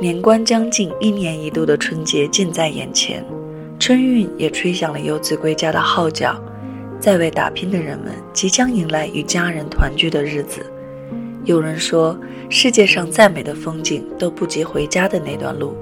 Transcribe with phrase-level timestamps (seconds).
[0.00, 3.22] 年关将近，一年一度的春节近在眼前，
[3.78, 6.42] 春运也吹响了游子归家的号角，
[6.98, 10.64] 在外打拼的人们即将迎来与家人团聚的日子。
[11.44, 12.18] 有人说，
[12.48, 15.76] 世界上再美的风景都不及回家的那段路，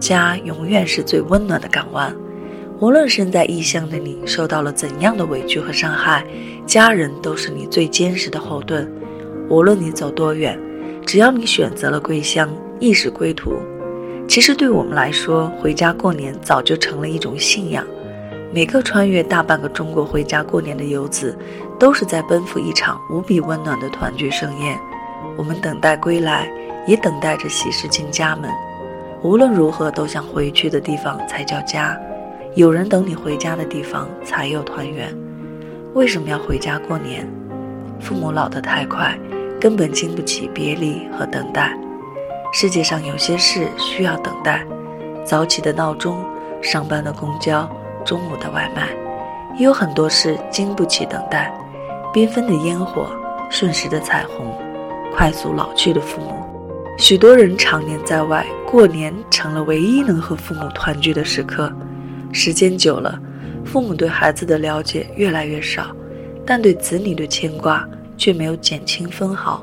[0.00, 2.12] 家永远是最温暖的港湾。
[2.80, 6.26] 无论身在异乡的你受到了怎样的委屈和伤害，
[6.66, 8.92] 家人都是你最坚实的后盾。
[9.48, 10.58] 无论你走多远，
[11.06, 12.48] 只要你选择了归乡。
[12.80, 13.54] 亦是归途。
[14.28, 17.84] 其实对我们来说，回家过年早就成了一种信仰。
[18.52, 21.38] 每个穿越大半个中国回家过年的游子，
[21.78, 24.78] 都是在奔赴一场无比温暖的团聚盛宴。
[25.36, 26.50] 我们等待归来，
[26.86, 28.50] 也等待着喜事进家门。
[29.22, 31.98] 无论如何，都想回去的地方才叫家。
[32.54, 35.16] 有人等你回家的地方，才有团圆。
[35.94, 37.26] 为什么要回家过年？
[38.00, 39.18] 父母老得太快，
[39.64, 41.74] 根本经不起别离和等待。
[42.52, 44.62] 世界上有些事需要等待，
[45.24, 46.22] 早起的闹钟，
[46.60, 47.66] 上班的公交，
[48.04, 48.90] 中午的外卖，
[49.56, 51.50] 也有很多事经不起等待。
[52.12, 53.06] 缤纷的烟火，
[53.48, 54.54] 瞬时的彩虹，
[55.16, 56.34] 快速老去的父母。
[56.98, 61.72] 许多人常年在外，过年成了唯一能和父母团聚的时刻。
[62.34, 63.18] 时间久了，
[63.64, 65.86] 父母对孩子的了解越来越少，
[66.44, 67.88] 但对子女的牵挂
[68.24, 69.62] 却没有减轻分毫。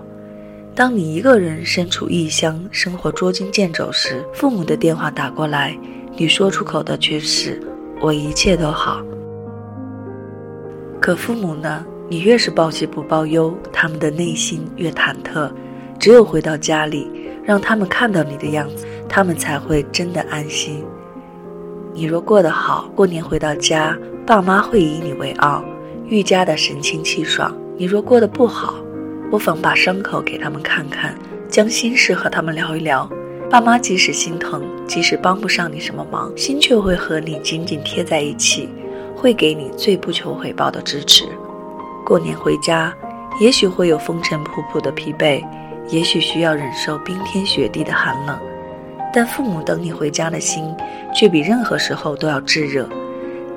[0.75, 5.75] 当你一个人身处异乡，生活捉襟见肘时，父母的电话打过来，
[6.15, 7.59] 你说出口的却是
[7.99, 9.01] “我一切都好”。
[11.01, 11.83] 可父母呢？
[12.07, 15.51] 你越是报喜不报忧，他们的内心越忐忑。
[15.97, 17.09] 只有回到家里，
[17.43, 20.83] 让他们看到你的样子，他们才会真的安心。
[21.95, 25.65] 你若过得好，过年回到家，爸妈会以你为傲，
[26.05, 28.75] 愈加的神清气爽；你若过得不好，
[29.31, 31.17] 不妨把伤口给他们看看，
[31.49, 33.09] 将心事和他们聊一聊。
[33.49, 38.69] 爸妈即使心疼，即使帮不上你什么忙，心却会和你紧紧贴在一起，
[39.15, 41.25] 会给你最不求回报的支持。
[42.05, 42.95] 过年回家，
[43.39, 45.43] 也许会有风尘仆仆的疲惫，
[45.89, 48.37] 也许需要忍受冰天雪地的寒冷，
[49.11, 50.71] 但父母等你回家的心，
[51.15, 52.87] 却比任何时候都要炙热。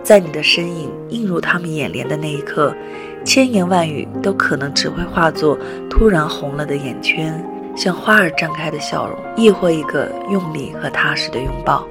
[0.05, 2.73] 在你的身影映入他们眼帘的那一刻。
[3.25, 7.43] 千言万语都可能只会化作突然红了的眼圈，
[7.75, 11.89] 像花儿绽开的笑容，亦或一个用力和踏实的拥抱。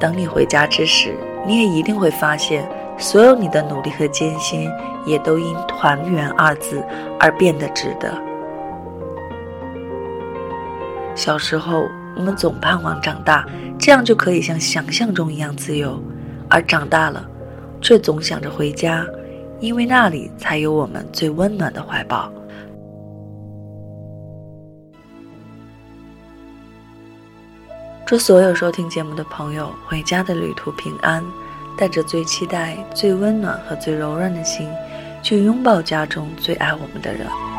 [0.00, 1.14] 等你回家之时，
[1.46, 2.66] 你也一定会发现，
[2.96, 4.70] 所有你的努力和艰辛，
[5.04, 6.82] 也都因“团圆”二字
[7.20, 8.10] 而变得值得。
[11.14, 11.84] 小时候，
[12.16, 13.46] 我们总盼望长大，
[13.78, 15.90] 这样就可以像想象中一样自由；
[16.52, 17.26] 而长大了，
[17.80, 19.06] 却总想着回家。
[19.58, 22.28] 因为那里才有我们最温暖的怀抱。
[28.04, 31.24] 祝所有收听节目的朋友回家的旅途平安，
[31.78, 34.68] 带着最期待、最温暖和最柔软的心，
[35.22, 37.51] 去拥抱家中最爱我们的人。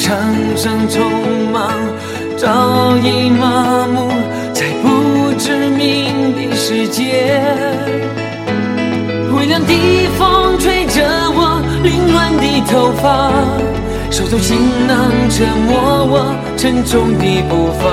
[0.00, 0.18] 场
[0.56, 0.98] 上匆
[1.52, 1.70] 忙，
[2.36, 4.10] 早已麻木
[4.52, 7.40] 在不知名的世界。
[9.36, 9.74] 微凉的
[10.18, 13.30] 风吹着我凌乱的头发，
[14.10, 14.56] 手中行
[14.88, 17.84] 囊折磨我沉重的步伐。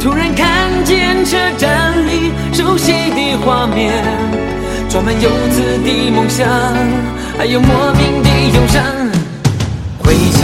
[0.00, 4.59] 突然看见车站里熟悉的画面。
[4.90, 6.48] 装满游子的梦想，
[7.38, 8.82] 还有莫名的忧伤。
[10.02, 10.40] 回家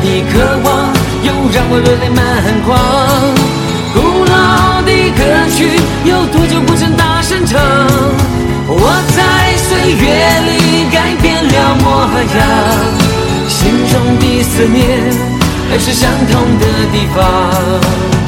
[0.00, 0.88] 的渴望，
[1.22, 2.18] 又让我热泪满
[2.64, 2.68] 眶。
[3.92, 5.20] 古老的歌
[5.54, 7.60] 曲，有多久不曾大声唱？
[8.68, 10.02] 我在岁月
[10.48, 12.08] 里改变了模
[12.38, 12.40] 样，
[13.50, 14.80] 心中的思念
[15.68, 18.19] 还是相同的地方。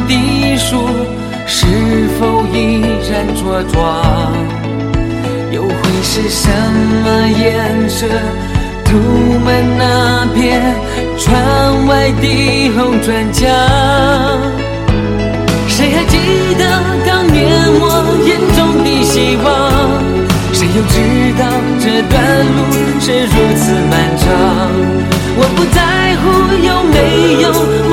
[0.00, 0.88] 的树
[1.46, 1.66] 是
[2.18, 2.80] 否依
[3.10, 3.76] 然茁壮？
[5.50, 5.72] 又会
[6.02, 6.48] 是什
[7.04, 8.06] 么颜色
[8.84, 8.96] 涂
[9.44, 9.46] 满
[9.78, 10.74] 那片
[11.18, 13.48] 窗外的红砖墙？
[15.66, 16.18] 谁还记
[16.58, 16.62] 得
[17.06, 17.36] 当年
[17.80, 17.82] 我
[18.26, 19.46] 眼中的希望？
[20.52, 20.94] 谁又知
[21.38, 21.42] 道
[21.80, 22.14] 这段
[22.44, 22.58] 路
[23.00, 24.26] 是如此漫长？
[25.40, 25.78] 我不在
[26.20, 26.22] 乎
[26.66, 26.96] 有没
[27.42, 27.46] 有
[27.88, 27.92] 梦，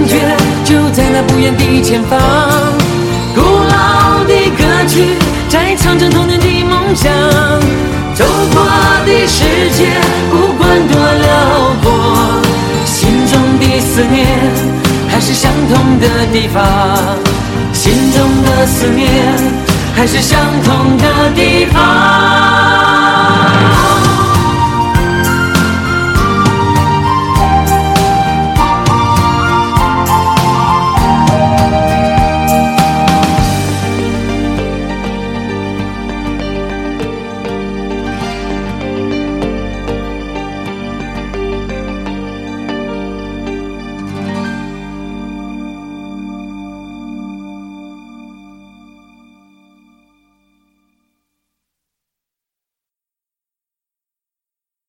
[0.00, 0.16] 感觉
[0.64, 2.18] 就在那不远的前方，
[3.34, 7.12] 古老的歌曲在唱着童年的梦想。
[8.14, 8.64] 走过
[9.04, 9.44] 的世
[9.76, 10.00] 界
[10.30, 12.40] 不管多辽阔，
[12.86, 14.26] 心中的思念
[15.10, 16.64] 还是相同的地方。
[17.74, 19.06] 心中的思念
[19.94, 21.78] 还是相同的地方。